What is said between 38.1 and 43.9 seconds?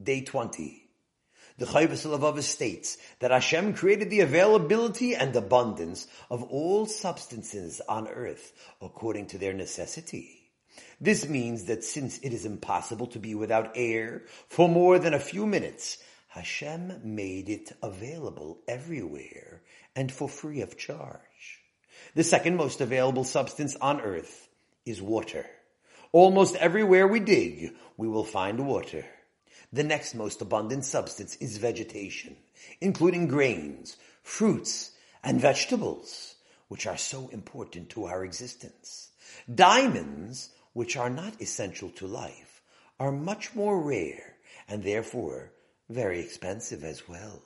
existence. Diamonds, which are not essential to life, are much more